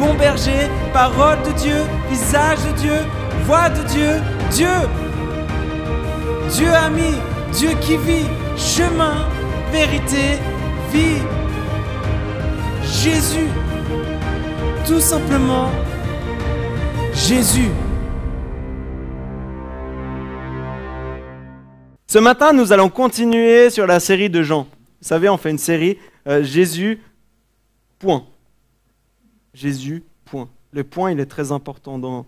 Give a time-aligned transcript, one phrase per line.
[0.00, 1.76] bon berger, parole de Dieu,
[2.08, 2.98] visage de Dieu,
[3.44, 4.12] voix de Dieu,
[4.50, 4.76] Dieu.
[6.50, 7.12] Dieu ami,
[7.52, 9.28] Dieu qui vit, chemin,
[9.70, 10.38] vérité,
[10.90, 11.20] vie.
[12.82, 13.48] Jésus,
[14.86, 15.70] tout simplement
[17.12, 17.70] Jésus.
[22.06, 24.62] Ce matin, nous allons continuer sur la série de Jean.
[24.62, 27.00] Vous savez, on fait une série euh, Jésus,
[27.98, 28.24] point.
[29.54, 30.48] Jésus, point.
[30.72, 32.26] Le point, il est très important dans,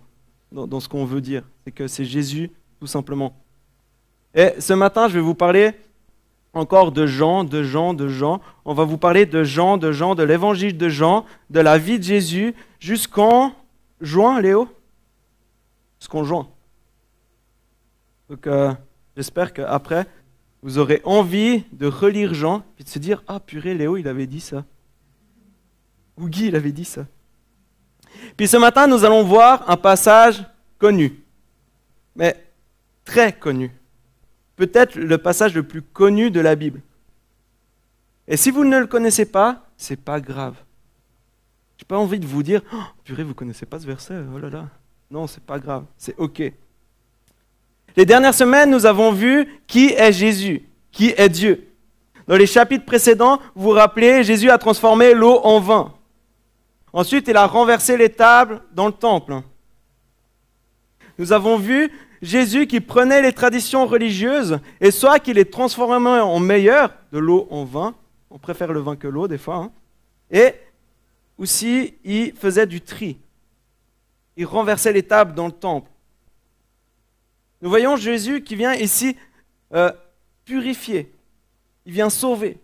[0.50, 1.44] dans, ce qu'on veut dire.
[1.64, 3.34] C'est que c'est Jésus, tout simplement.
[4.34, 5.72] Et ce matin, je vais vous parler
[6.54, 8.40] encore de Jean, de Jean, de Jean.
[8.64, 11.98] On va vous parler de Jean, de Jean, de l'évangile de Jean, de la vie
[11.98, 13.54] de Jésus, jusqu'en
[14.00, 14.68] juin, Léo?
[16.00, 16.48] Jusqu'en juin.
[18.28, 18.72] Donc, euh,
[19.16, 20.06] j'espère qu'après,
[20.62, 24.26] vous aurez envie de relire Jean, et de se dire Ah, purée, Léo, il avait
[24.26, 24.64] dit ça.
[26.18, 27.06] Ou Guy, il avait dit ça.
[28.36, 30.44] Puis ce matin, nous allons voir un passage
[30.78, 31.22] connu,
[32.16, 32.36] mais
[33.04, 33.70] très connu.
[34.56, 36.80] Peut-être le passage le plus connu de la Bible.
[38.28, 40.54] Et si vous ne le connaissez pas, c'est pas grave.
[41.76, 44.48] J'ai pas envie de vous dire, oh, purée, vous connaissez pas ce verset, oh là
[44.48, 44.68] là.
[45.10, 46.52] Non, c'est pas grave, c'est ok.
[47.96, 51.68] Les dernières semaines, nous avons vu qui est Jésus, qui est Dieu.
[52.26, 55.92] Dans les chapitres précédents, vous vous rappelez, Jésus a transformé l'eau en vin.
[56.92, 59.40] Ensuite, il a renversé les tables dans le temple.
[61.18, 61.90] Nous avons vu
[62.20, 67.46] Jésus qui prenait les traditions religieuses et soit qu'il les transformait en meilleur, de l'eau
[67.50, 67.94] en vin,
[68.30, 69.72] on préfère le vin que l'eau des fois, hein,
[70.30, 70.54] et
[71.36, 73.18] aussi il faisait du tri.
[74.36, 75.90] Il renversait les tables dans le temple.
[77.60, 79.16] Nous voyons Jésus qui vient ici
[79.74, 79.92] euh,
[80.44, 81.12] purifier,
[81.84, 82.58] il vient sauver,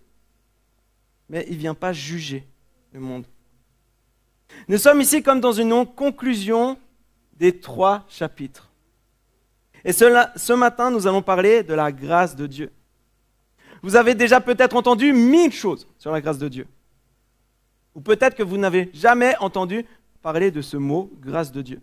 [1.29, 2.47] mais il ne vient pas juger
[2.93, 3.25] le monde.
[4.67, 6.79] Nous sommes ici comme dans une conclusion
[7.35, 8.71] des trois chapitres.
[9.85, 12.73] Et ce matin, nous allons parler de la grâce de Dieu.
[13.83, 16.67] Vous avez déjà peut-être entendu mille choses sur la grâce de Dieu.
[17.95, 19.87] Ou peut-être que vous n'avez jamais entendu
[20.21, 21.81] parler de ce mot, grâce de Dieu.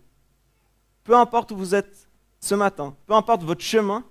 [1.04, 4.04] Peu importe où vous êtes ce matin, peu importe votre chemin,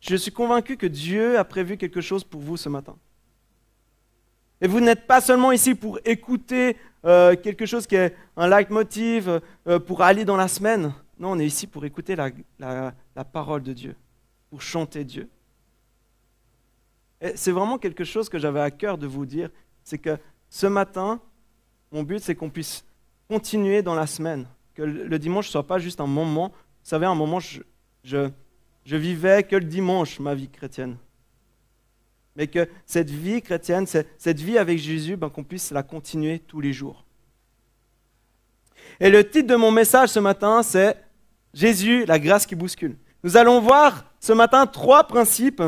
[0.00, 2.96] je suis convaincu que Dieu a prévu quelque chose pour vous ce matin.
[4.60, 9.40] Et vous n'êtes pas seulement ici pour écouter euh, quelque chose qui est un leitmotiv
[9.66, 10.92] euh, pour aller dans la semaine.
[11.18, 13.96] Non, on est ici pour écouter la, parole de Dieu,
[14.50, 15.28] pour chanter Dieu.
[17.20, 19.50] Et c'est vraiment quelque chose que j'avais à cœur de vous dire,
[19.82, 20.16] c'est que
[20.48, 21.20] ce matin,
[21.90, 22.84] mon but, c'est qu'on puisse
[23.28, 26.48] continuer dans la semaine, que le dimanche ne soit pas juste un moment.
[26.48, 28.30] Vous savez, un moment, je
[28.84, 30.96] vivais que le dimanche ma vie chrétienne
[32.38, 36.60] mais que cette vie chrétienne, cette vie avec Jésus, ben, qu'on puisse la continuer tous
[36.60, 37.04] les jours.
[39.00, 40.96] Et le titre de mon message ce matin, c'est
[41.52, 42.96] Jésus, la grâce qui bouscule.
[43.24, 45.64] Nous allons voir ce matin trois principes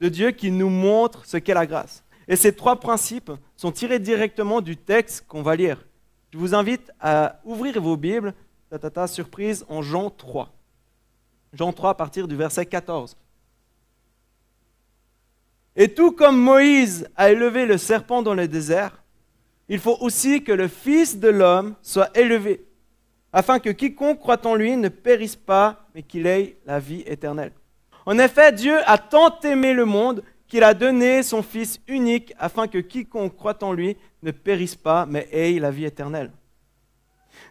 [0.00, 2.02] de Dieu qui nous montrent ce qu'est la grâce.
[2.28, 5.84] Et ces trois principes sont tirés directement du texte qu'on va lire.
[6.32, 8.32] Je vous invite à ouvrir vos Bibles,
[8.70, 10.50] ta, surprise, en Jean 3.
[11.52, 13.16] Jean 3 à partir du verset 14.
[15.76, 19.02] Et tout comme Moïse a élevé le serpent dans le désert,
[19.68, 22.64] il faut aussi que le Fils de l'homme soit élevé,
[23.32, 27.52] afin que quiconque croit en lui ne périsse pas, mais qu'il ait la vie éternelle.
[28.06, 32.68] En effet, Dieu a tant aimé le monde qu'il a donné son Fils unique, afin
[32.68, 36.30] que quiconque croit en lui ne périsse pas, mais ait la vie éternelle.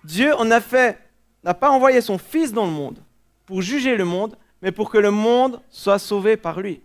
[0.04, 0.98] Dieu, en effet,
[1.44, 2.98] n'a pas envoyé son Fils dans le monde
[3.46, 6.82] pour juger le monde, mais pour que le monde soit sauvé par lui.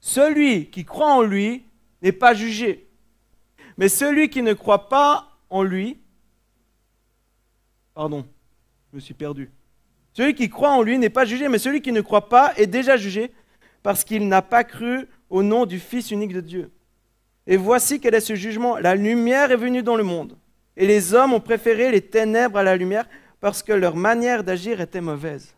[0.00, 1.64] Celui qui croit en lui
[2.02, 2.88] n'est pas jugé.
[3.76, 5.98] Mais celui qui ne croit pas en lui,
[7.94, 8.26] pardon,
[8.90, 9.50] je me suis perdu.
[10.12, 12.66] Celui qui croit en lui n'est pas jugé, mais celui qui ne croit pas est
[12.66, 13.32] déjà jugé
[13.82, 16.70] parce qu'il n'a pas cru au nom du Fils unique de Dieu.
[17.46, 18.76] Et voici quel est ce jugement.
[18.76, 20.36] La lumière est venue dans le monde,
[20.76, 23.06] et les hommes ont préféré les ténèbres à la lumière
[23.40, 25.54] parce que leur manière d'agir était mauvaise.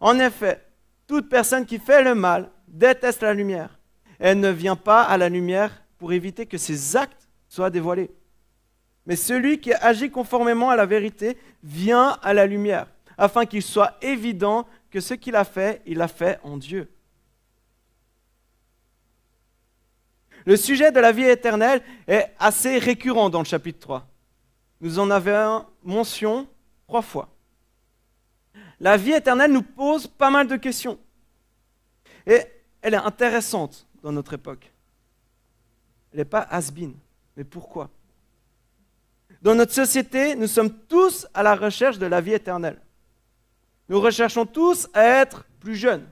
[0.00, 0.62] En effet,
[1.06, 3.78] toute personne qui fait le mal déteste la lumière.
[4.18, 8.10] Elle ne vient pas à la lumière pour éviter que ses actes soient dévoilés.
[9.06, 13.96] Mais celui qui agit conformément à la vérité vient à la lumière, afin qu'il soit
[14.02, 16.90] évident que ce qu'il a fait, il l'a fait en Dieu.
[20.44, 24.08] Le sujet de la vie éternelle est assez récurrent dans le chapitre 3.
[24.80, 26.46] Nous en avons mention
[26.86, 27.28] trois fois.
[28.78, 30.98] La vie éternelle nous pose pas mal de questions.
[32.26, 32.42] Et
[32.86, 34.72] elle est intéressante dans notre époque.
[36.12, 36.70] Elle n'est pas has
[37.36, 37.90] Mais pourquoi?
[39.42, 42.80] Dans notre société, nous sommes tous à la recherche de la vie éternelle.
[43.88, 46.06] Nous recherchons tous à être plus jeunes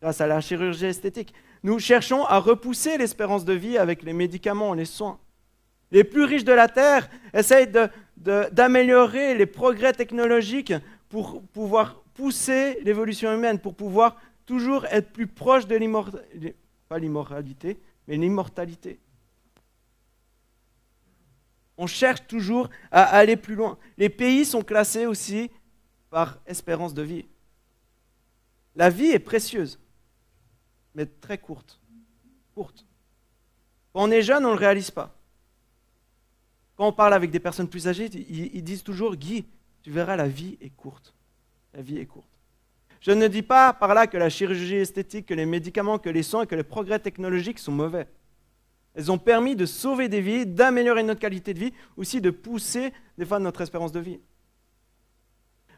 [0.00, 1.34] grâce à la chirurgie esthétique.
[1.64, 5.18] Nous cherchons à repousser l'espérance de vie avec les médicaments, les soins.
[5.90, 7.72] Les plus riches de la Terre essayent
[8.16, 10.74] d'améliorer les progrès technologiques
[11.08, 16.56] pour pouvoir pousser l'évolution humaine, pour pouvoir toujours être plus proche de l'immortalité,
[16.88, 18.98] pas l'immoralité, mais l'immortalité.
[21.76, 23.78] On cherche toujours à aller plus loin.
[23.98, 25.50] Les pays sont classés aussi
[26.10, 27.26] par espérance de vie.
[28.74, 29.78] La vie est précieuse
[30.94, 31.78] mais très courte.
[32.54, 32.84] Courte.
[33.92, 35.14] Quand on est jeune, on ne le réalise pas.
[36.74, 39.44] Quand on parle avec des personnes plus âgées, ils, disent toujours Guy,
[39.82, 41.14] tu verras, la vie est courte.
[41.74, 42.37] La vie est courte.
[43.00, 46.22] Je ne dis pas par là que la chirurgie esthétique, que les médicaments, que les
[46.22, 48.08] soins, que les progrès technologiques sont mauvais.
[48.94, 52.92] Elles ont permis de sauver des vies, d'améliorer notre qualité de vie, aussi de pousser
[53.16, 54.18] des fois notre espérance de vie.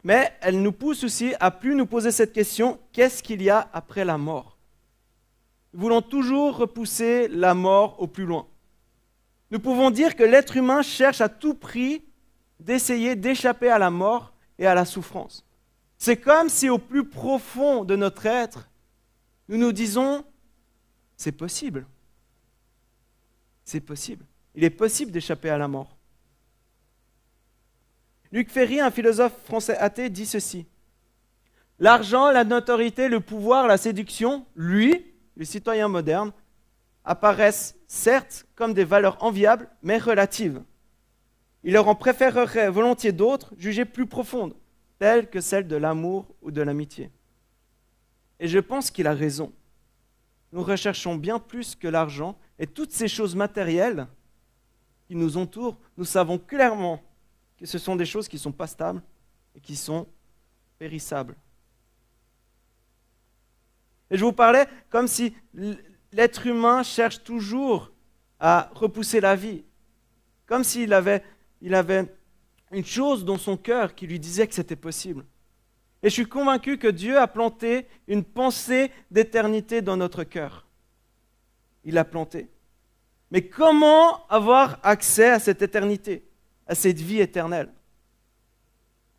[0.03, 3.69] Mais elles nous poussent aussi à plus nous poser cette question qu'est-ce qu'il y a
[3.75, 4.57] après la mort?
[5.75, 8.47] Nous voulons toujours repousser la mort au plus loin.
[9.51, 12.03] Nous pouvons dire que l'être humain cherche à tout prix
[12.59, 15.45] d'essayer d'échapper à la mort et à la souffrance.
[16.03, 18.71] C'est comme si au plus profond de notre être,
[19.49, 20.25] nous nous disons,
[21.19, 21.87] c'est possible.
[23.67, 24.25] C'est possible.
[24.55, 25.99] Il est possible d'échapper à la mort.
[28.33, 30.65] Luc Ferry, un philosophe français athée, dit ceci.
[31.79, 35.05] L'argent, la notoriété, le pouvoir, la séduction, lui,
[35.37, 36.33] les citoyens modernes,
[37.05, 40.63] apparaissent certes comme des valeurs enviables, mais relatives.
[41.63, 44.55] Il leur en préférerait volontiers d'autres, jugées plus profondes,
[45.01, 47.11] telles que celles de l'amour ou de l'amitié.
[48.39, 49.51] Et je pense qu'il a raison.
[50.53, 54.07] Nous recherchons bien plus que l'argent et toutes ces choses matérielles
[55.07, 55.79] qui nous entourent.
[55.97, 57.03] Nous savons clairement
[57.57, 59.03] que ce sont des choses qui ne sont pas stables
[59.57, 60.07] et qui sont
[60.79, 61.35] périssables.
[64.11, 65.35] Et je vous parlais comme si
[66.13, 67.91] l'être humain cherche toujours
[68.39, 69.65] à repousser la vie,
[70.45, 71.25] comme s'il avait,
[71.63, 72.15] il avait
[72.71, 75.25] une chose dans son cœur qui lui disait que c'était possible.
[76.03, 80.67] Et je suis convaincu que Dieu a planté une pensée d'éternité dans notre cœur.
[81.85, 82.49] Il l'a planté.
[83.31, 86.25] Mais comment avoir accès à cette éternité,
[86.67, 87.71] à cette vie éternelle?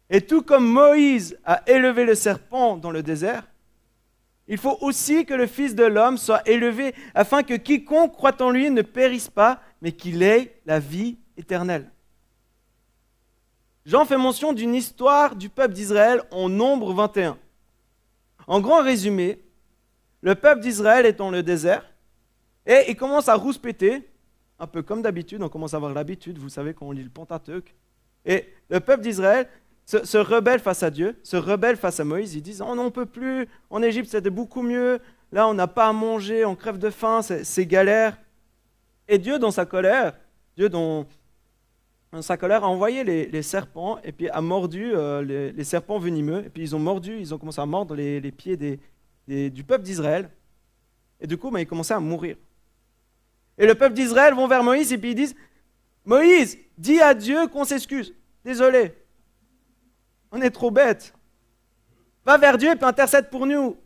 [0.09, 3.47] Et tout comme Moïse a élevé le serpent dans le désert,
[4.47, 8.49] il faut aussi que le Fils de l'homme soit élevé, afin que quiconque croit en
[8.49, 11.90] lui ne périsse pas, mais qu'il ait la vie éternelle.
[13.85, 17.37] Jean fait mention d'une histoire du peuple d'Israël en nombre 21.
[18.47, 19.39] En grand résumé,
[20.21, 21.91] le peuple d'Israël est dans le désert
[22.67, 24.07] et il commence à rouspéter,
[24.59, 27.09] un peu comme d'habitude, on commence à avoir l'habitude, vous savez, quand on lit le
[27.09, 27.73] Pentateuque.
[28.25, 29.47] Et le peuple d'Israël
[29.85, 32.35] se, rebellent face à Dieu, se rebellent face à Moïse.
[32.35, 34.99] Ils disent, oh, on ne peut plus, en Égypte c'était beaucoup mieux,
[35.31, 38.17] là on n'a pas à manger, on crève de faim, c'est galère.
[39.07, 40.13] Et Dieu, dans sa colère,
[40.55, 41.07] Dieu, dans,
[42.19, 46.45] sa colère, a envoyé les, serpents et puis a mordu euh, les, serpents venimeux.
[46.45, 50.29] Et puis ils ont mordu, ils ont commencé à mordre les, pieds du peuple d'Israël.
[51.21, 52.35] Et du coup, ben, ils commençaient à mourir.
[53.57, 55.35] Et le peuple d'Israël vont vers Moïse et puis ils disent
[56.03, 58.13] Moïse, dis à Dieu qu'on s'excuse.
[58.43, 58.93] Désolé,
[60.31, 61.13] on est trop bête.
[62.25, 63.77] Va vers Dieu et puis intercède pour nous.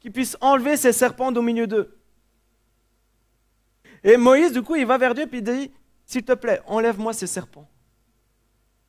[0.00, 1.96] Qu'il puisse enlever ces serpents au milieu d'eux.
[4.02, 5.70] Et Moïse, du coup, il va vers Dieu et puis il dit
[6.06, 7.68] S'il te plaît, enlève-moi ces serpents.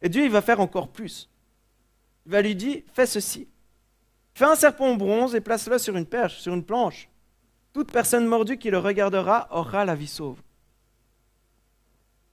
[0.01, 1.29] Et Dieu, il va faire encore plus.
[2.25, 3.47] Il va lui dire Fais ceci.
[4.33, 7.09] Fais un serpent en bronze et place-le sur une perche, sur une planche.
[7.73, 10.41] Toute personne mordue qui le regardera aura la vie sauve.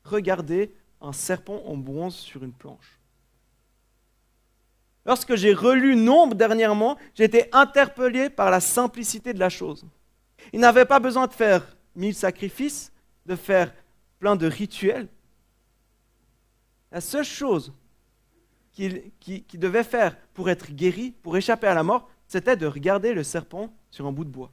[0.05, 2.99] Regardez un serpent en bronze sur une planche.
[5.05, 9.85] Lorsque j'ai relu Nombre dernièrement, j'ai été interpellé par la simplicité de la chose.
[10.53, 12.93] Il n'avait pas besoin de faire mille sacrifices,
[13.27, 13.73] de faire
[14.23, 15.09] plein de rituels.
[16.93, 17.73] La seule chose
[18.71, 19.11] qu'il
[19.55, 23.75] devait faire pour être guéri, pour échapper à la mort, c'était de regarder le serpent
[23.91, 24.53] sur un bout de bois.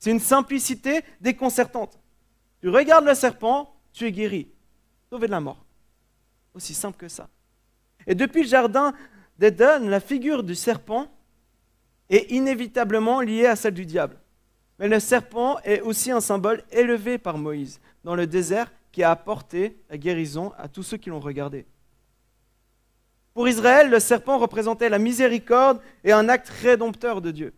[0.00, 2.00] C'est une simplicité déconcertante.
[2.60, 4.48] Tu regardes le serpent, tu es guéri,
[5.08, 5.64] sauvé de la mort.
[6.52, 7.28] Aussi simple que ça.
[8.08, 8.92] Et depuis le jardin
[9.38, 11.06] d'Éden, la figure du serpent
[12.10, 14.18] est inévitablement liée à celle du diable.
[14.78, 19.10] Mais le serpent est aussi un symbole élevé par Moïse dans le désert qui a
[19.10, 21.66] apporté la guérison à tous ceux qui l'ont regardé.
[23.34, 27.54] Pour Israël, le serpent représentait la miséricorde et un acte rédempteur de Dieu.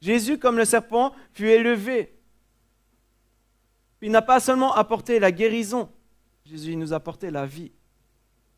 [0.00, 2.14] Jésus, comme le serpent, fut élevé.
[4.02, 5.90] Il n'a pas seulement apporté la guérison,
[6.44, 7.72] Jésus nous a apporté la vie,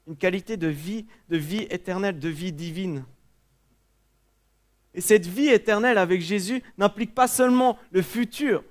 [0.06, 3.04] une qualité de vie, de vie éternelle, de vie divine.
[4.94, 8.64] Et cette vie éternelle avec Jésus n'implique pas seulement le futur,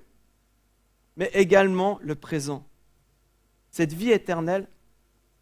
[1.16, 2.66] mais également le présent.
[3.70, 4.66] Cette vie éternelle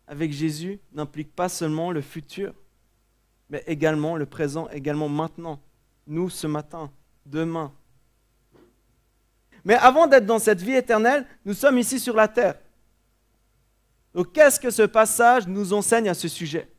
[0.07, 2.55] avec Jésus n'implique pas seulement le futur,
[3.51, 5.61] mais également le présent, également maintenant,
[6.07, 6.93] nous ce matin,
[7.27, 7.73] demain.
[9.65, 12.59] Mais avant d'être dans cette vie éternelle, nous sommes ici sur la terre.
[14.15, 16.71] Donc qu'est-ce que ce passage nous enseigne à ce sujet?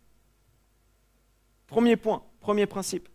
[1.68, 3.08] Premier point, premier principe.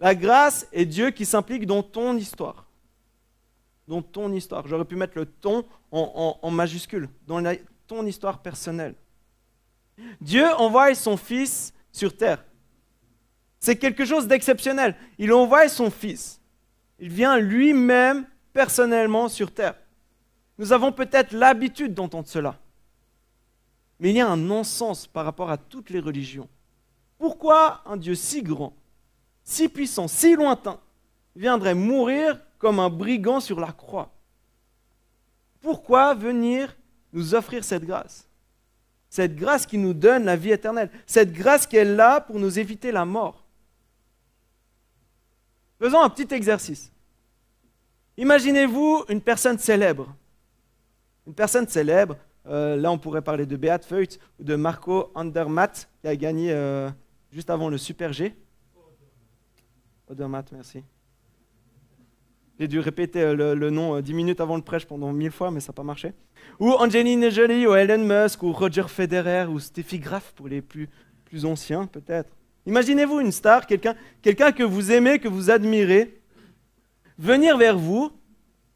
[0.00, 2.66] La grâce est Dieu qui s'implique dans ton histoire.
[3.86, 4.66] Dans ton histoire.
[4.66, 7.42] J'aurais pu mettre le ton en, majuscule, dans
[7.86, 8.94] ton histoire personnelle.
[10.22, 12.42] Dieu envoie son Fils sur terre.
[13.58, 14.96] C'est quelque chose d'exceptionnel.
[15.18, 16.40] Il envoie son Fils.
[16.98, 19.74] Il vient lui-même personnellement sur terre.
[20.56, 22.58] Nous avons peut-être l'habitude d'entendre cela.
[23.98, 26.48] Mais il y a un non-sens par rapport à toutes les religions.
[27.18, 28.74] Pourquoi un Dieu si grand,
[29.50, 30.78] si puissant, si lointain,
[31.34, 34.12] viendrait mourir comme un brigand sur la croix
[35.60, 36.76] Pourquoi venir
[37.12, 38.28] nous offrir cette grâce?
[39.08, 42.58] Cette grâce qui nous donne la vie éternelle, cette grâce qui est là pour nous
[42.60, 43.44] éviter la mort.
[45.80, 46.92] Faisons un petit exercice.
[48.16, 50.14] Imaginez-vous une personne célèbre.
[51.26, 52.16] Une personne célèbre,
[52.46, 56.52] euh, là, on pourrait parler de Beat Feut ou de Marco Andermatt, qui a gagné
[56.52, 56.88] euh,
[57.32, 58.36] juste avant le Super G.
[60.10, 60.82] Odermatt, merci.
[62.58, 65.60] J'ai dû répéter euh, le, nom dix minutes avant le prêche pendant mille fois, mais
[65.60, 66.12] ça n'a pas marché.
[66.58, 70.88] Ou Angelina Jolie, ou Elon Musk, ou Roger Federer, ou Steffi Graf pour les plus,
[71.24, 72.36] plus anciens, peut-être.
[72.66, 76.20] Imaginez-vous une star, quelqu'un quelqu'un que vous aimez, que vous admirez,
[77.16, 78.10] venir vers vous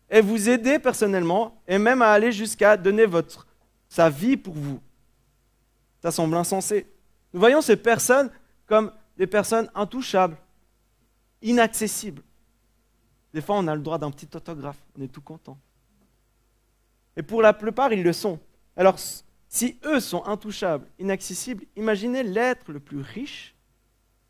[0.09, 3.47] et vous aider personnellement, et même à aller jusqu'à donner votre
[3.89, 4.81] sa vie pour vous.
[6.01, 6.87] Ça semble insensé.
[7.33, 8.31] Nous voyons ces personnes
[8.67, 10.37] comme des personnes intouchables,
[11.45, 12.23] inaccessibles.
[13.33, 15.57] Des fois, on a le droit d'un petit autographe, on est tout content.
[17.17, 18.41] Et pour la plupart, ils le sont.
[18.77, 18.99] Alors,
[19.49, 23.55] si eux sont intouchables, inaccessibles, imaginez l'être le plus riche,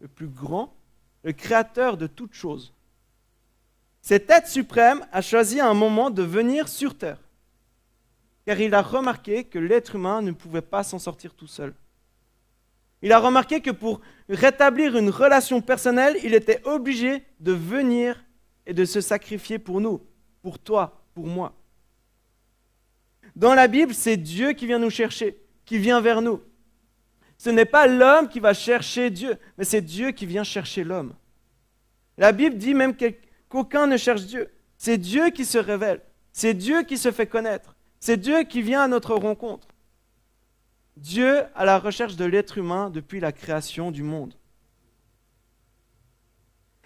[0.01, 0.75] le plus grand,
[1.23, 2.75] le créateur de toutes choses.
[4.03, 7.19] Cet être suprême a choisi un moment de venir sur terre
[8.45, 11.75] car il a remarqué que l'être humain ne pouvait pas s'en sortir tout seul.
[13.05, 18.25] Il a remarqué que pour rétablir une relation personnelle, il était obligé de venir
[18.65, 20.01] et de se sacrifier pour nous,
[20.41, 21.55] pour toi, pour moi.
[23.37, 26.41] Dans la Bible, c'est Dieu qui vient nous chercher, qui vient vers nous.
[27.37, 31.13] Ce n'est pas l'homme qui va chercher Dieu, mais c'est Dieu qui vient chercher l'homme.
[32.17, 34.51] La Bible dit même qu'aucun ne cherche Dieu.
[34.79, 36.01] C'est Dieu qui se révèle.
[36.33, 37.77] C'est Dieu qui se fait connaître.
[38.01, 39.69] C'est Dieu qui vient à notre rencontre.
[40.97, 44.35] Dieu à la recherche de l'être humain depuis la création du monde.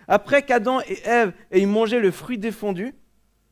[0.07, 2.95] Après qu'Adam et Ève aient mangé le fruit défendu,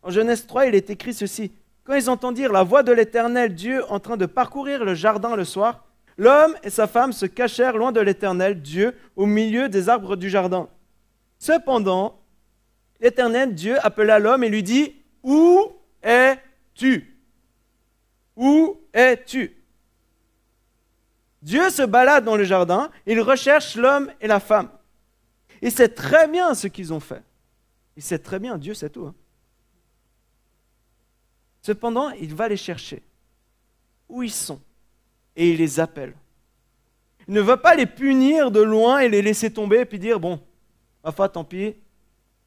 [0.03, 1.53] en Genèse 3, il est écrit ceci.
[1.85, 5.45] Quand ils entendirent la voix de l'Éternel Dieu en train de parcourir le jardin le
[5.45, 5.85] soir,
[6.17, 10.31] l'homme et sa femme se cachèrent loin de l'Éternel Dieu au milieu des arbres du
[10.31, 10.69] jardin.
[11.39, 12.19] Cependant,
[13.01, 15.73] l'Éternel Dieu appela l'homme et lui dit, Où
[16.03, 17.15] es-tu?
[18.37, 19.56] Où es-tu?
[21.43, 24.71] Dieu se balade dans le jardin, il recherche l'homme et la femme.
[25.63, 27.23] Il sait très bien ce qu'ils ont fait.
[27.97, 29.07] Il sait très bien, Dieu sait tout.
[29.07, 29.15] Hein.
[31.63, 33.03] Cependant, il va les chercher.
[34.09, 34.61] Où ils sont?
[35.35, 36.15] Et il les appelle.
[37.29, 40.21] Il ne va pas les punir de loin et les laisser tomber et puis dire,
[40.21, 40.41] bon,
[41.03, 41.75] enfin tant pis,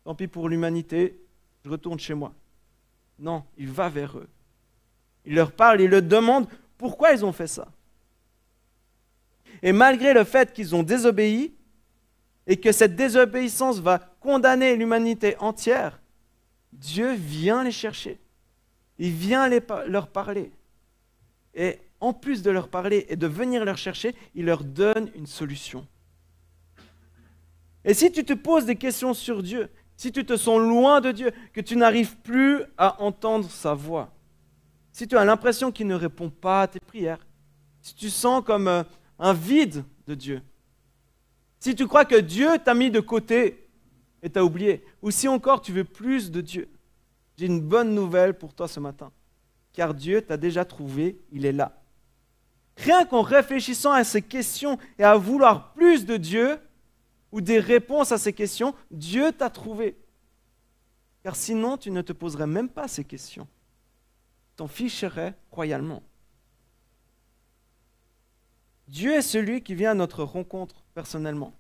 [0.04, 1.20] tant pis pour l'humanité,
[1.66, 2.34] je retourne chez moi.
[3.18, 4.30] Non, il va vers eux.
[5.26, 7.68] Il leur parle, il leur demande pourquoi ils ont fait ça?
[9.62, 11.54] Et malgré le fait qu'ils ont désobéi,
[12.48, 16.00] et que cette désobéissance va condamner l'humanité entière,
[16.74, 18.20] Dieu vient les chercher.
[18.98, 19.50] Il vient
[19.88, 20.52] leur parler.
[21.54, 25.28] Et en plus de leur parler et de venir leur chercher, il leur donne une
[25.28, 25.86] solution.
[27.86, 31.12] Et si tu te poses des questions sur Dieu, si tu te sens loin de
[31.12, 34.12] Dieu, que tu n'arrives plus à entendre sa voix,
[34.92, 37.26] si tu as l'impression qu'il ne répond pas à tes prières,
[37.82, 38.84] si tu sens comme euh,
[39.20, 40.42] un vide de Dieu,
[41.60, 43.68] si tu crois que Dieu t'a mis de côté
[44.24, 46.70] et t'a oublié, ou si encore tu veux plus de Dieu,
[47.38, 49.12] j'ai une bonne nouvelle pour toi ce matin.
[49.74, 51.82] Car Dieu t'a déjà trouvé, il est là.
[52.78, 56.60] Rien qu'en réfléchissant à ces questions et à vouloir plus de Dieu,
[57.32, 59.98] ou des réponses à ces questions, Dieu t'a trouvé.
[61.24, 63.48] Car sinon, tu ne te poserais même pas ces questions.
[64.56, 66.02] T'en ficherais royalement.
[68.90, 71.54] Dieu est celui qui vient à notre rencontre personnellement.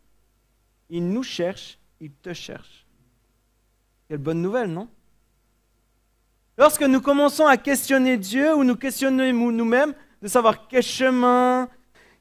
[0.89, 2.88] Il nous cherche, il te cherche.
[4.07, 4.89] Quelle bonne nouvelle, non?
[6.57, 9.93] Lorsque nous commençons à questionner Dieu ou nous questionnons nous-mêmes,
[10.24, 11.69] de savoir quel chemin,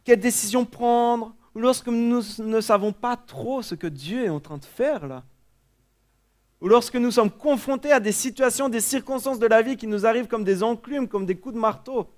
[0.04, 4.40] quelle décision prendre, ou lorsque nous ne savons pas trop ce que Dieu est en
[4.40, 5.24] train de faire là,
[6.60, 10.04] ou lorsque nous sommes confrontés à des situations, des circonstances de la vie qui nous
[10.04, 12.10] arrivent comme des enclumes, comme des coups de marteau,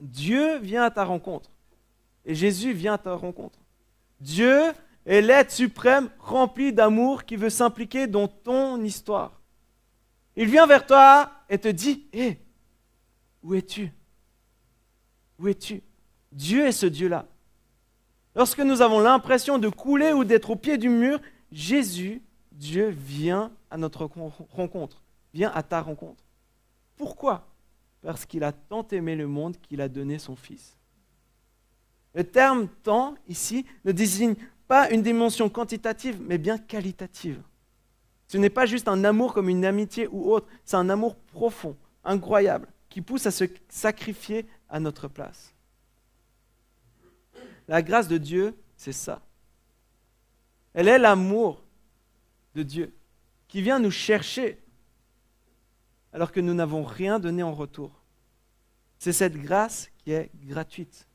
[0.00, 1.50] Dieu vient à ta rencontre.
[2.26, 3.58] Et Jésus vient à ta rencontre.
[4.20, 4.72] Dieu
[5.06, 9.40] est l'être suprême rempli d'amour qui veut s'impliquer dans ton histoire.
[10.34, 12.38] Il vient vers toi et te dit, hé,
[13.42, 13.92] où es-tu?
[15.38, 15.82] Où es-tu?
[16.32, 17.26] Dieu est ce Dieu-là.
[18.34, 21.20] Lorsque nous avons l'impression de couler ou d'être au pied du mur,
[21.52, 25.02] Jésus, Dieu, vient à notre rencontre,
[25.32, 26.24] vient à ta rencontre.
[26.96, 27.46] Pourquoi?
[28.02, 30.75] Parce qu'il a tant aimé le monde qu'il a donné son Fils.
[32.16, 37.42] Le terme temps, ici, ne désigne pas une dimension quantitative, mais bien qualitative.
[38.26, 41.76] Ce n'est pas juste un amour comme une amitié ou autre, c'est un amour profond,
[42.04, 45.54] incroyable, qui pousse à se sacrifier à notre place.
[47.68, 49.20] La grâce de Dieu, c'est ça.
[50.72, 51.62] Elle est l'amour
[52.54, 52.94] de Dieu
[53.46, 54.58] qui vient nous chercher
[56.14, 57.92] alors que nous n'avons rien donné en retour.
[58.98, 61.05] C'est cette grâce qui est gratuite.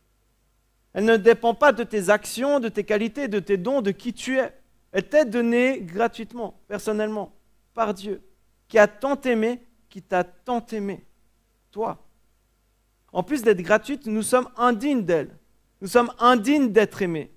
[0.94, 4.14] Elle ne dépend pas de tes actions, de tes qualités, de tes dons, de qui
[4.14, 4.54] tu es.
[4.92, 7.34] Elle t'est donnée gratuitement, personnellement,
[7.74, 8.22] par Dieu,
[8.68, 11.06] qui a tant aimé, qui t'a tant aimé,
[11.72, 12.06] toi.
[13.14, 15.38] En plus d'être gratuite, nous sommes indignes d'elle.
[15.82, 17.32] Nous sommes indignes d'être aimés.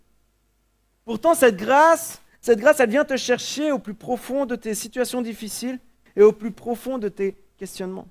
[1.04, 5.22] Pourtant, cette grâce, cette grâce, elle vient te chercher au plus profond de tes situations
[5.22, 5.78] difficiles
[6.16, 8.08] et au plus profond de tes questionnements.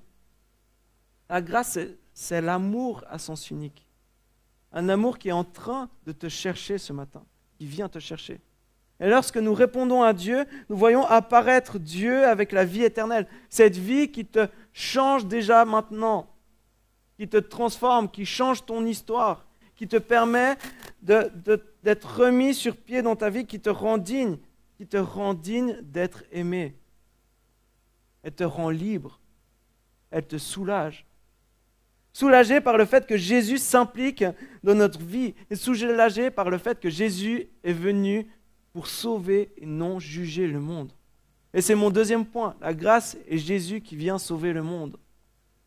[1.28, 1.78] La grâce,
[2.12, 3.86] c'est l'amour à sens unique.
[4.74, 7.24] Un amour qui est en train de te chercher ce matin,
[7.56, 8.40] qui vient te chercher.
[9.00, 13.26] Et lorsque nous répondons à Dieu, nous voyons apparaître Dieu avec la vie éternelle.
[13.48, 16.28] Cette vie qui te change déjà maintenant,
[17.16, 20.56] qui te transforme, qui change ton histoire, qui te permet
[21.02, 24.38] d'être remis sur pied dans ta vie, qui te rend digne,
[24.76, 26.76] qui te rend digne d'être aimé.
[28.22, 29.20] Elle te rend libre.
[30.10, 31.04] Elle te soulage.
[32.14, 34.24] Soulagé par le fait que Jésus s'implique
[34.62, 38.28] dans notre vie et soulagé par le fait que Jésus est venu
[38.72, 40.92] pour sauver et non juger le monde.
[41.52, 42.54] Et c'est mon deuxième point.
[42.60, 44.96] La grâce est Jésus qui vient sauver le monde.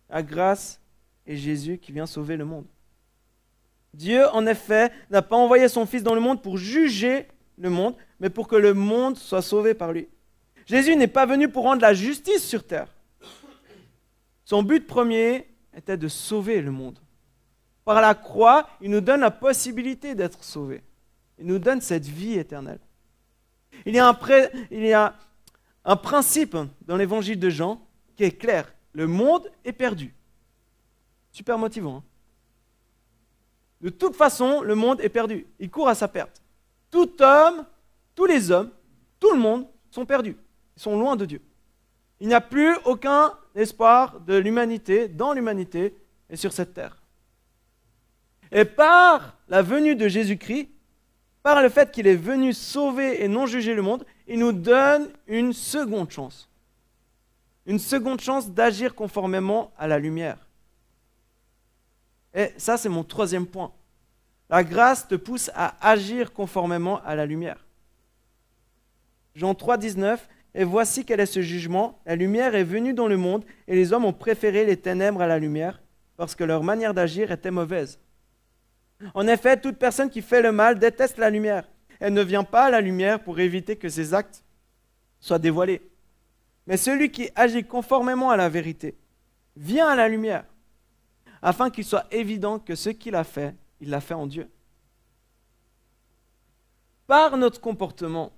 [0.09, 0.79] La grâce
[1.25, 2.65] est Jésus qui vient sauver le monde.
[3.93, 7.95] Dieu, en effet, n'a pas envoyé son Fils dans le monde pour juger le monde,
[8.21, 10.07] mais pour que le monde soit sauvé par lui.
[10.65, 12.87] Jésus n'est pas venu pour rendre la justice sur terre.
[14.45, 15.45] Son but premier
[15.77, 16.99] était de sauver le monde.
[17.85, 20.83] Par la croix, il nous donne la possibilité d'être sauvés.
[21.39, 22.79] Il nous donne cette vie éternelle.
[23.85, 24.09] Il y a
[25.85, 27.79] un, principe dans l'évangile de Jean
[28.15, 28.73] qui est clair.
[28.93, 30.13] Le monde est perdu.
[31.31, 31.97] Super motivant.
[31.97, 32.03] Hein
[33.81, 35.45] de toute façon, le monde est perdu.
[35.59, 36.41] Il court à sa perte.
[36.89, 37.65] Tout homme,
[38.15, 38.71] tous les hommes,
[39.19, 40.35] tout le monde sont perdus.
[40.75, 41.41] Ils sont loin de Dieu.
[42.19, 45.95] Il n'y a plus aucun espoir de l'humanité, dans l'humanité
[46.29, 47.01] et sur cette terre.
[48.51, 50.69] Et par la venue de Jésus-Christ,
[51.43, 55.09] par le fait qu'il est venu sauver et non juger le monde, il nous donne
[55.27, 56.49] une seconde chance.
[57.65, 60.37] Une seconde chance d'agir conformément à la lumière.
[62.33, 63.71] Et ça, c'est mon troisième point.
[64.49, 67.65] La grâce te pousse à agir conformément à la lumière.
[69.35, 70.27] Jean 3, 19.
[70.57, 71.99] Et voici quel est ce jugement.
[72.07, 75.27] La lumière est venue dans le monde, et les hommes ont préféré les ténèbres à
[75.27, 75.79] la lumière,
[76.17, 77.99] parce que leur manière d'agir était mauvaise.
[79.13, 81.69] En effet, toute personne qui fait le mal déteste la lumière.
[81.99, 84.43] Elle ne vient pas à la lumière pour éviter que ses actes
[85.19, 85.87] soient dévoilés.
[86.65, 88.97] Mais celui qui agit conformément à la vérité
[89.55, 90.43] vient à la lumière
[91.43, 94.49] afin qu'il soit évident que ce qu'il a fait, il l'a fait en Dieu.
[97.05, 98.33] Par notre comportement,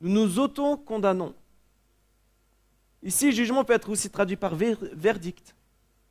[0.00, 1.34] nous nous auto-condamnons.
[3.02, 5.54] Ici, jugement peut être aussi traduit par verdict.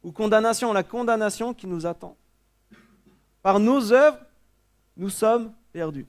[0.04, 2.16] ou condamnation, la condamnation qui nous attend.
[3.42, 4.20] Par nos œuvres,
[4.96, 6.06] nous sommes perdus.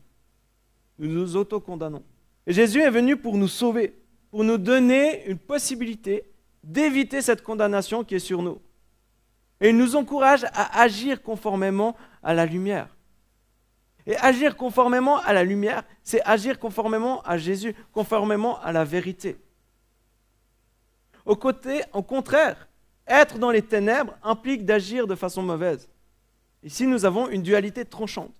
[0.98, 2.02] Nous nous autocondamnons.
[2.46, 3.94] Et Jésus est venu pour nous sauver,
[4.30, 6.24] pour nous donner une possibilité
[6.62, 8.60] d'éviter cette condamnation qui est sur nous.
[9.60, 12.88] Et il nous encourage à agir conformément à la lumière.
[14.06, 19.36] Et agir conformément à la lumière, c'est agir conformément à Jésus, conformément à la vérité.
[21.26, 22.68] Au, contraire,
[23.06, 25.88] être dans les ténèbres implique d'agir de façon mauvaise.
[26.62, 28.32] Ici, nous avons une dualité tranchante.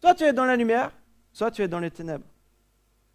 [0.00, 0.92] Soit tu es dans la lumière,
[1.32, 2.26] soit tu es dans les ténèbres.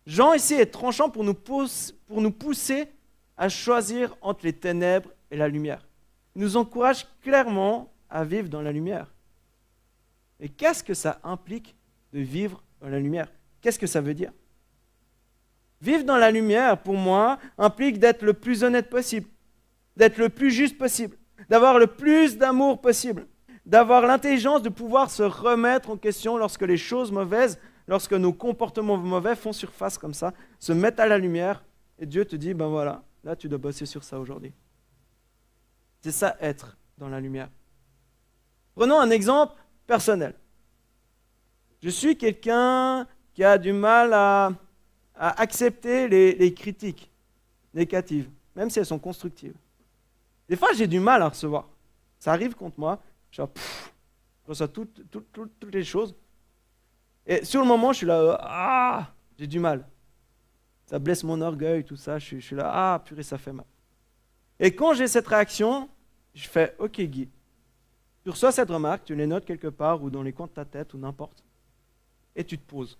[0.06, 2.90] Jean ici est tranchant pour nous pousser
[3.38, 5.88] à choisir entre les ténèbres et la lumière.
[6.36, 9.13] Il nous encourage clairement à vivre dans la lumière.
[10.40, 11.76] Et qu'est-ce que ça implique
[12.12, 13.28] de vivre dans la lumière?
[13.62, 14.32] Qu'est-ce que ça veut dire?
[15.82, 19.28] Vivre dans la lumière, pour moi, implique d'être le plus honnête possible,
[19.98, 21.18] d'être le plus juste possible,
[21.50, 23.28] d'avoir le plus d'amour possible,
[23.66, 28.98] d'avoir l'intelligence de pouvoir se remettre en question lorsque les choses mauvaises, lorsque nos comportements
[28.98, 31.64] mauvais font surface comme ça, se mettent à la lumière,
[32.00, 34.54] et Dieu te dit, ben voilà, là tu dois bosser sur ça aujourd'hui.
[36.02, 37.50] C'est ça être dans la lumière.
[38.76, 39.56] Prenons un exemple
[39.94, 40.34] personnel.
[41.84, 44.52] Je suis quelqu'un qui a du mal à
[45.16, 47.12] accepter les, critiques
[47.76, 49.54] négatives, même si elles sont constructives.
[50.50, 51.68] Des fois, j'ai du mal à recevoir.
[52.18, 53.44] Ça arrive contre moi, je
[54.48, 55.00] reçois toutes,
[55.72, 56.16] les choses.
[57.28, 59.88] Et sur le moment, je suis là, ah, j'ai du mal.
[60.88, 62.18] Ça blesse mon orgueil, tout ça.
[62.18, 63.68] Je, suis là, ah, purée, ça fait mal.
[64.60, 65.88] Et quand j'ai cette réaction,
[66.34, 67.30] je fais, ok, Guy,
[68.24, 70.66] tu reçois cette remarque, tu les notes quelque part ou dans les coins de ta
[70.66, 71.44] tête ou n'importe,
[72.36, 72.98] et tu te poses.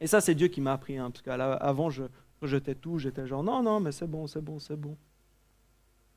[0.00, 2.04] Et ça, c'est Dieu qui m'a appris, hein, parce qu'avant, je
[2.40, 4.96] rejetais tout, j'étais genre, non, non, mais c'est bon, c'est bon, c'est bon.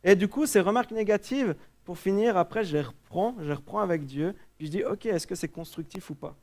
[0.04, 3.80] Et du coup, ces remarques négatives, pour finir, après, je les reprends, je les reprends
[3.80, 6.36] avec Dieu, puis je dis, ok, est-ce que c'est constructif ou pas?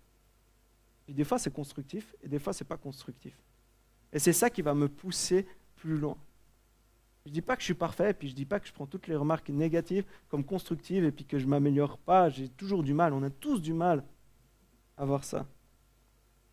[1.05, 3.35] Puis des fois, c'est constructif, et des fois, c'est pas constructif.
[4.13, 6.17] Et c'est ça qui va me pousser plus loin.
[7.27, 9.07] Je dis pas que je suis parfait, puis je dis pas que je prends toutes
[9.07, 12.31] les remarques négatives comme constructives, et puis que je m'améliore pas.
[12.31, 14.03] J'ai toujours du mal, on a tous du mal
[14.97, 15.47] à voir ça.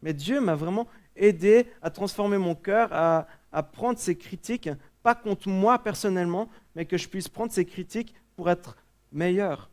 [0.02, 3.28] Mais Dieu m'a vraiment aidé à transformer mon cœur, à,
[3.72, 4.70] prendre ces critiques,
[5.02, 8.78] pas contre moi personnellement, mais que je puisse prendre ces critiques pour être
[9.12, 9.70] meilleur.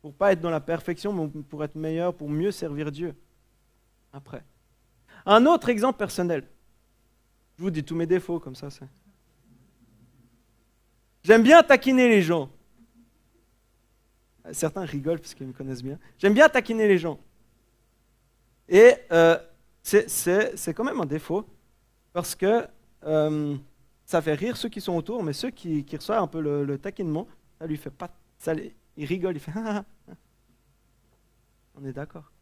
[0.00, 3.16] Pour pas être dans la perfection, mais pour être meilleur, pour mieux servir Dieu.
[4.12, 4.44] Après.
[5.26, 6.46] Un autre exemple personnel.
[7.56, 8.68] Je vous dis tous mes défauts comme ça.
[11.28, 12.48] J'aime bien taquiner les gens.
[14.50, 15.98] Certains rigolent parce qu'ils me connaissent bien.
[16.16, 17.20] J'aime bien taquiner les gens.
[18.66, 19.36] Et euh,
[19.82, 21.44] c'est quand même un défaut,
[22.14, 22.66] parce que
[23.04, 23.58] euh,
[24.06, 27.28] ça fait rire ceux qui sont autour, mais ceux qui, reçoivent un peu le, taquinement,
[27.58, 28.08] ça lui fait pas.
[28.38, 28.54] Ça,
[28.96, 29.52] il rigole, il fait.
[31.74, 32.32] On est d'accord.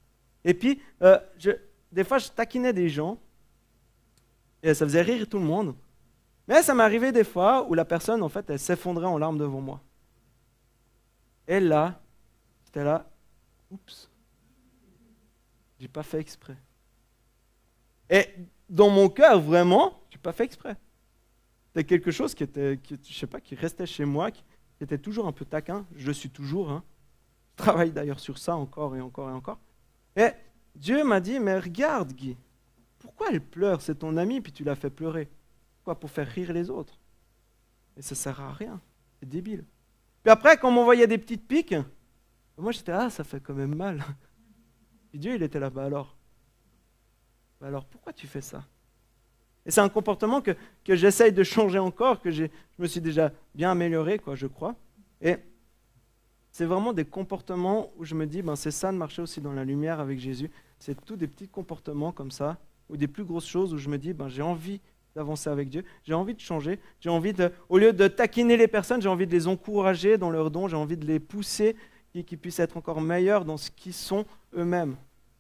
[0.45, 1.51] Et puis, euh, je,
[1.91, 3.19] des fois, je taquinais des gens,
[4.63, 5.75] et ça faisait rire tout le monde.
[6.49, 9.61] Mais ça m'arrivait des fois où la personne, en fait, elle s'effondrait en larmes devant
[9.61, 9.81] moi.
[11.49, 12.01] Et là,
[12.65, 13.09] j'étais là,
[13.71, 14.11] oups,
[15.79, 16.57] j'ai pas fait exprès.
[18.09, 18.27] Et
[18.69, 20.77] dans mon cœur, vraiment, j'ai pas fait exprès.
[21.69, 24.43] C'était quelque chose qui était, je pas, qui restait chez moi, qui
[24.81, 25.85] était toujours un peu taquin.
[25.97, 26.71] Je suis toujours.
[26.71, 26.83] Hein.
[27.53, 29.59] Je travaille d'ailleurs sur ça encore et encore et encore.
[30.17, 30.31] Et
[30.75, 32.37] Dieu m'a dit, mais regarde Guy,
[32.99, 33.83] pourquoi elle pleure?
[33.83, 35.29] C'est ton ami, puis tu l'as fait pleurer.
[35.87, 36.99] Pourquoi Pour faire rire les autres.
[37.97, 38.81] Et ça sert à rien.
[39.21, 39.65] C'est débile.
[40.25, 41.77] Puis après, quand on m'envoyait des petites piques,
[42.59, 44.05] moi j'étais, ah, ça fait quand même mal.
[45.15, 46.17] Dieu, il était là-bas alors.
[47.61, 48.65] Bah alors pourquoi tu fais ça?
[49.65, 52.47] Et c'est un comportement que, que j'essaye de changer encore, que je
[52.79, 54.75] me suis déjà bien amélioré, quoi, je crois.
[55.21, 55.37] Et
[56.51, 59.53] c'est vraiment des comportements où je me dis, ben, c'est ça de marcher aussi dans
[59.53, 60.51] la lumière avec Jésus.
[60.81, 63.99] C'est tous des petits comportements comme ça, ou des plus grosses choses où je me
[63.99, 64.81] dis, ben, j'ai envie
[65.17, 68.69] d'avancer avec Dieu, j'ai envie de changer, j'ai envie de, au lieu de taquiner les
[68.69, 71.75] personnes, j'ai envie de les encourager dans leurs dons, j'ai envie de les pousser,
[72.25, 74.25] qu'ils puissent être encore meilleurs dans ce qu'ils sont
[74.55, 74.97] eux-mêmes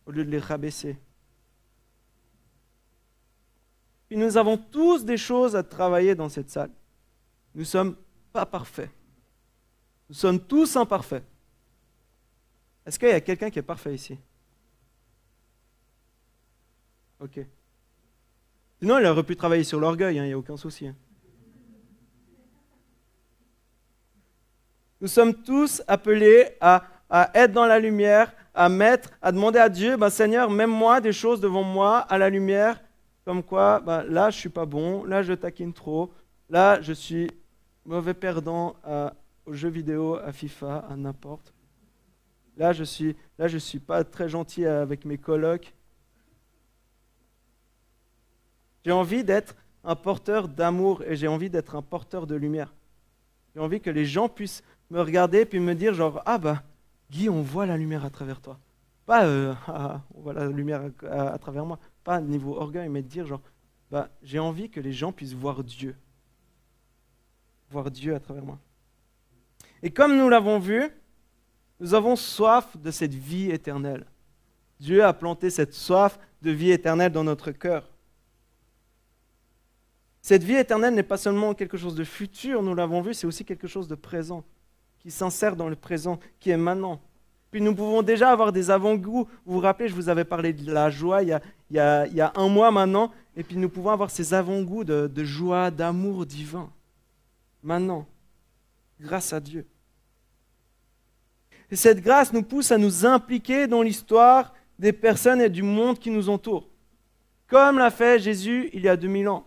[0.06, 0.98] au lieu de les rabaisser.
[4.08, 6.70] Puis nous avons tous des choses à travailler dans cette salle.
[7.54, 7.96] Nous ne sommes
[8.32, 8.90] pas parfaits.
[10.08, 11.24] Nous sommes tous imparfaits.
[12.84, 14.18] Est-ce qu'il y a quelqu'un qui est parfait ici?
[17.18, 17.40] Ok.
[18.78, 20.88] Sinon, il aurait pu travailler sur l'orgueil, hein, il n'y a aucun souci.
[20.88, 20.94] Hein.
[25.00, 26.82] Nous sommes tous appelés à,
[27.34, 31.40] être dans la lumière, à mettre, à demander à Dieu, ben, Seigneur, mets-moi des choses
[31.40, 32.80] devant moi à la lumière,
[33.24, 36.10] comme quoi, ben, là, je suis pas bon, là, je taquine trop,
[36.48, 37.30] là, je suis
[37.84, 39.14] mauvais perdant à,
[39.46, 41.54] aux jeux vidéo, à FIFA, à n'importe.
[42.56, 45.74] Là, je suis, là, je suis pas très gentil avec mes colocs.
[48.86, 52.72] J'ai envie d'être un porteur d'amour et j'ai envie d'être un porteur de lumière.
[53.52, 56.62] J'ai envie que les gens puissent me regarder puis me dire genre ah bah
[57.10, 58.60] Guy, on voit la lumière à travers toi.
[59.04, 61.80] Pas euh, ah, on voit la lumière à, travers moi.
[62.04, 63.40] Pas niveau orgueil, mais de dire genre
[63.90, 65.96] bah j'ai envie que les gens puissent voir Dieu.
[67.72, 68.60] Voir Dieu à travers moi.
[69.82, 70.84] Et comme nous l'avons vu,
[71.80, 74.06] nous avons soif de cette vie éternelle.
[74.78, 77.90] Dieu a planté cette soif de vie éternelle dans notre cœur.
[80.26, 83.44] Cette vie éternelle n'est pas seulement quelque chose de futur, nous l'avons vu, c'est aussi
[83.44, 84.42] quelque chose de présent,
[84.98, 87.00] qui s'insère dans le présent, qui est maintenant.
[87.52, 89.28] Puis nous pouvons déjà avoir des avant-goûts.
[89.44, 91.28] Vous vous rappelez, je vous avais parlé de la joie il
[91.70, 95.70] y a, un mois maintenant, et puis nous pouvons avoir ces avant-goûts de, de joie,
[95.70, 96.72] d'amour divin.
[97.62, 98.04] Maintenant,
[99.00, 99.64] grâce à Dieu.
[101.70, 106.00] Et cette grâce nous pousse à nous impliquer dans l'histoire des personnes et du monde
[106.00, 106.68] qui nous entoure,
[107.46, 109.46] comme l'a fait Jésus il y a 2000 ans.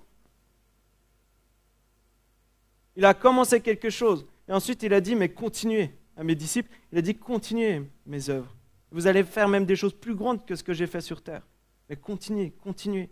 [2.95, 6.69] Il a commencé quelque chose, et ensuite il a dit, mais continuez à mes disciples,
[6.91, 8.53] il a dit, continuez mes œuvres.
[8.91, 11.43] Vous allez faire même des choses plus grandes que ce que j'ai fait sur terre.
[11.87, 13.09] Mais continuez, continuez.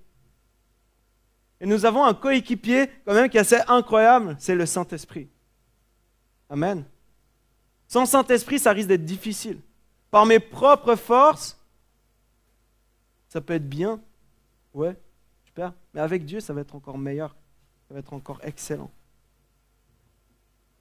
[1.59, 5.29] Et nous avons un coéquipier quand même qui est assez incroyable, c'est le Saint-Esprit.
[6.49, 6.85] Amen.
[7.87, 9.59] Sans Saint-Esprit, ça risque d'être difficile.
[10.11, 11.57] Par mes propres forces,
[13.29, 14.01] ça peut être bien.
[14.73, 14.95] Ouais,
[15.45, 15.73] super.
[15.93, 17.35] Mais avec Dieu, ça va être encore meilleur.
[17.87, 18.91] Ça va être encore excellent.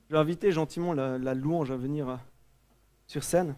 [0.09, 2.16] Je vais inviter gentiment la, louange à venir euh,
[3.07, 3.57] sur scène.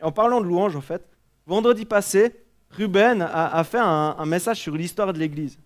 [0.00, 1.04] en parlant de louange, en fait,
[1.46, 5.58] vendredi passé, Ruben a, fait un, message sur l'histoire de l'Église.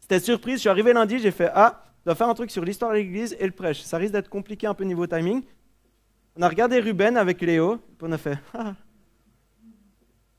[0.00, 2.64] C'était surprise, je suis arrivé lundi, j'ai fait Ah, je dois faire un truc sur
[2.64, 3.82] l'histoire de l'Église et le prêche.
[3.82, 5.42] Ça risque d'être compliqué un peu niveau timing.
[6.36, 8.74] On a regardé Ruben avec Léo, puis on a fait ah.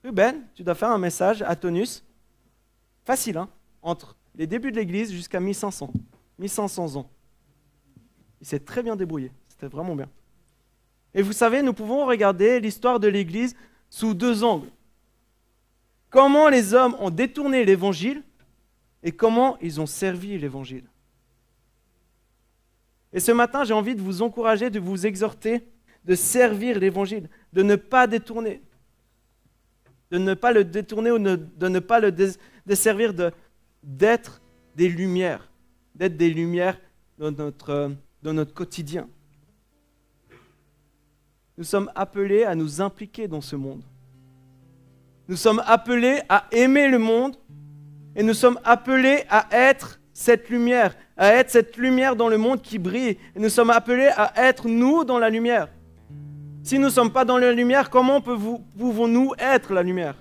[0.03, 2.03] Ruben, tu dois faire un message à Tonus.
[3.03, 3.49] Facile, hein
[3.81, 5.91] Entre les débuts de l'Église jusqu'à 1500.
[6.39, 7.09] 1500 ans.
[8.41, 9.31] Il s'est très bien débrouillé.
[9.47, 10.09] C'était vraiment bien.
[11.13, 13.55] Et vous savez, nous pouvons regarder l'histoire de l'Église
[13.89, 14.69] sous deux angles.
[16.09, 18.23] Comment les hommes ont détourné l'Évangile
[19.03, 20.85] et comment ils ont servi l'Évangile.
[23.13, 25.67] Et ce matin, j'ai envie de vous encourager, de vous exhorter
[26.05, 28.61] de servir l'Évangile, de ne pas détourner,
[30.09, 32.11] de ne pas le détourner ou de ne pas le
[32.65, 33.13] desservir,
[33.83, 34.41] d'être
[34.75, 35.51] des lumières,
[35.95, 36.79] d'être des lumières
[37.17, 37.91] dans notre,
[38.23, 39.07] dans notre quotidien.
[41.57, 43.83] Nous sommes appelés à nous impliquer dans ce monde.
[45.27, 47.35] Nous sommes appelés à aimer le monde
[48.15, 52.61] et nous sommes appelés à être cette lumière, à être cette lumière dans le monde
[52.61, 53.17] qui brille.
[53.35, 55.69] Nous sommes appelés à être nous dans la lumière.
[56.63, 60.15] Si nous ne sommes pas dans la lumière, comment pouvons-nous être la lumière?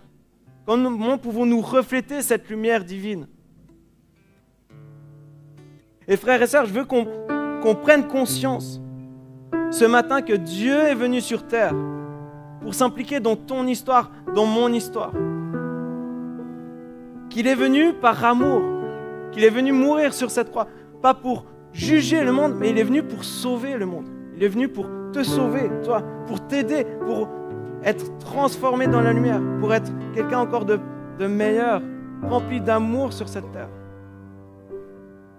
[0.65, 3.27] Comment pouvons-nous refléter cette lumière divine?
[6.07, 7.07] Et frères et sœurs, je veux qu'on
[7.61, 8.81] prenne conscience
[9.71, 11.75] ce matin que Dieu est venu sur terre
[12.61, 15.13] pour s'impliquer dans ton histoire, dans mon histoire.
[17.31, 18.61] Qu'il est venu par amour,
[19.33, 20.67] qu'il est venu mourir sur cette croix,
[21.01, 24.07] pas pour juger le monde, mais il est venu pour sauver le monde.
[24.37, 27.29] Il est venu pour te sauver, toi, pour t'aider, pour
[27.85, 30.81] être transformé dans la lumière, pour être quelqu'un encore de
[31.27, 31.81] meilleur,
[32.23, 33.69] rempli d'amour sur cette terre.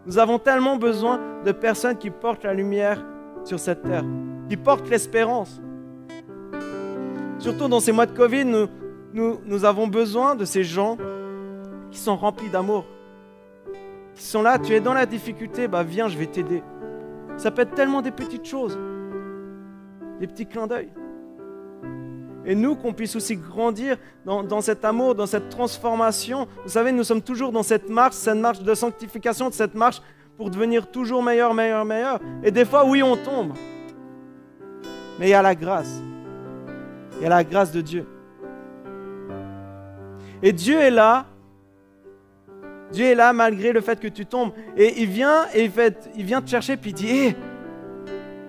[0.06, 3.04] Nous avons tellement besoin de personnes qui portent la lumière
[3.44, 4.04] sur cette terre,
[4.50, 5.62] qui portent l'espérance.
[7.40, 8.46] Surtout dans ces mois de Covid,
[9.14, 10.98] nous, avons besoin de ces gens
[11.92, 12.86] qui sont remplis d'amour,
[14.16, 16.64] qui sont là, tu es dans la difficulté, bah viens, je vais t'aider.
[17.38, 18.78] Ça peut être tellement des petites choses
[20.22, 20.90] des petits clins d'œil.
[22.46, 26.48] Et nous, qu'on puisse aussi grandir dans, cet amour, dans cette transformation.
[26.64, 30.02] Vous savez, nous sommes toujours dans cette marche, cette marche de sanctification, de cette marche
[30.38, 32.20] pour devenir toujours meilleur, meilleur, meilleur.
[32.44, 33.54] Et des fois, oui, on tombe.
[35.20, 36.02] Mais il y a la grâce.
[37.18, 38.08] Il y a la grâce de Dieu.
[40.42, 41.28] Et Dieu est là.
[42.92, 44.52] Dieu est là malgré le fait que tu tombes.
[44.76, 45.70] Et il vient et
[46.16, 47.36] il, vient te chercher puis il dit, hé,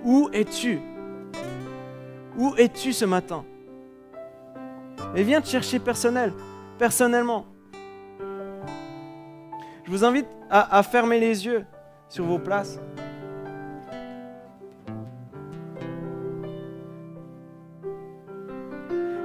[0.02, 0.80] où es-tu?
[2.38, 3.44] Où es-tu ce matin?
[5.14, 6.32] Et viens te chercher personnel,
[6.78, 7.46] personnellement.
[9.84, 11.64] Je vous invite à, fermer les yeux
[12.08, 12.78] sur vos places.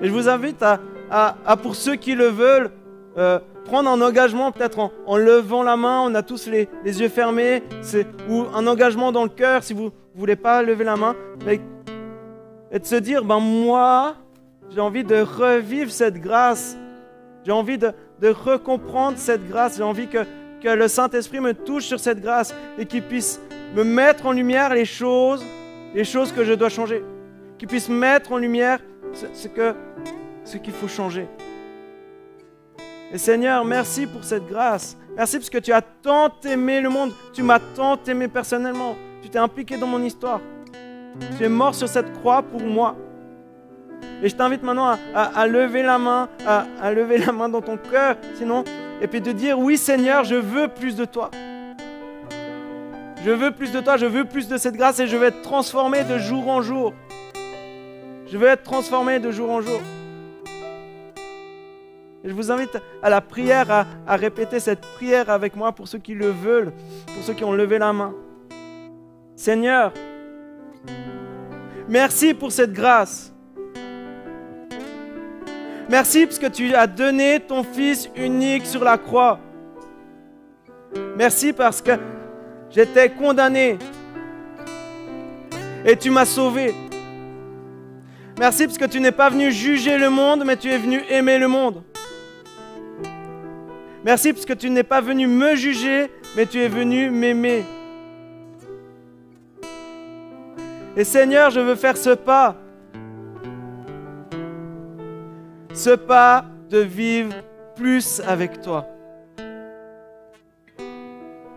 [0.01, 2.71] Et je vous invite à, pour ceux qui le veulent,
[3.17, 7.63] euh, prendre un engagement peut-être en, levant la main, on a tous les, yeux fermés,
[8.29, 11.15] ou un engagement dans le cœur si vous ne voulez pas lever la main,
[12.71, 14.15] et de se dire, ben moi,
[14.69, 16.77] j'ai envie de revivre cette grâce,
[17.45, 20.25] j'ai envie de, de recomprendre cette grâce, j'ai envie que,
[20.61, 23.39] que le Saint-Esprit me touche sur cette grâce et qu'il puisse
[23.75, 25.43] me mettre en lumière les choses,
[25.93, 27.03] les choses que je dois changer,
[27.57, 28.79] qu'il puisse mettre en lumière
[29.33, 29.73] ce, que,
[30.43, 31.27] ce qu'il faut changer.
[33.11, 34.97] Et Seigneur, merci pour cette grâce.
[35.15, 37.13] Merci parce que tu as tant aimé le monde.
[37.33, 38.95] Tu m'as tant aimé personnellement.
[39.21, 40.41] Tu t'es impliqué dans mon histoire.
[41.37, 42.95] Tu es mort sur cette croix pour moi.
[44.23, 48.15] Et je t'invite maintenant à, lever la main, à, lever la main dans ton cœur,
[48.35, 48.63] sinon,
[49.01, 51.29] et puis de dire oui Seigneur, je veux plus de toi.
[53.23, 55.41] Je veux plus de toi, je veux plus de cette grâce et je veux être
[55.41, 56.93] transformé de jour en jour.
[58.27, 59.79] Je veux être transformé de jour en jour.
[62.23, 66.13] Je vous invite à la prière, à répéter cette prière avec moi pour ceux qui
[66.13, 66.73] le veulent,
[67.05, 68.13] pour ceux qui ont levé la main.
[69.35, 69.93] Seigneur,
[71.87, 73.33] merci pour cette grâce.
[75.89, 79.39] Merci parce que tu as donné ton Fils unique sur la croix.
[81.15, 81.91] Merci parce que
[82.69, 83.77] j'étais condamné
[85.85, 86.75] et tu m'as sauvé.
[88.37, 91.37] Merci parce que tu n'es pas venu juger le monde, mais tu es venu aimer
[91.37, 91.81] le monde.
[94.03, 97.63] Merci parce que tu n'es pas venu me juger, mais tu es venu m'aimer.
[100.97, 102.57] Et Seigneur, je veux faire ce pas.
[105.77, 107.35] Ce pas de vivre
[107.75, 108.87] plus avec toi.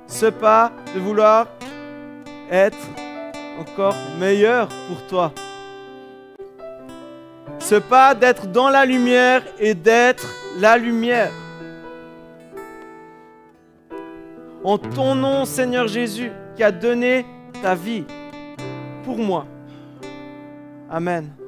[0.07, 1.47] Ce pas de vouloir
[2.51, 2.77] être
[3.59, 5.33] encore meilleur pour toi.
[7.61, 10.27] Ce pas d'être dans la lumière et d'être
[10.59, 11.33] la lumière.
[14.63, 17.25] en ton nom, Seigneur Jésus, qui a donné
[17.63, 18.05] ta vie
[19.03, 19.47] pour moi.
[20.91, 21.40] Amen.